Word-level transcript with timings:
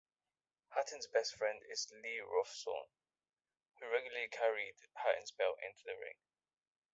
Hatton's 0.69 1.05
best 1.05 1.35
friend 1.35 1.59
is 1.69 1.87
Lee 1.91 2.21
Rawsthorne, 2.27 2.89
who 3.79 3.87
regularly 3.87 4.29
carried 4.29 4.73
Hatton's 4.95 5.29
belt 5.29 5.59
into 5.61 5.83
the 5.85 5.95
ring. 5.95 6.17